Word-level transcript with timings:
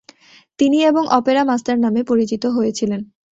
তিনি 0.59 0.77
এবং 0.83 1.03
‘opera 1.11 1.41
master’ 1.43 1.77
নামে 1.79 2.01
পরিচিত 2.03 2.43
হয়েছিলেন। 2.47 3.01